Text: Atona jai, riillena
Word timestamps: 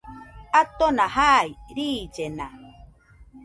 Atona 0.61 1.05
jai, 1.17 1.49
riillena 1.81 2.47